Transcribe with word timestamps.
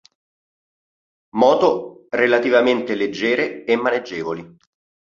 Moto 1.35 2.07
relativamente 2.09 2.95
leggere 2.95 3.65
e 3.65 3.75
maneggevoli. 3.75 4.57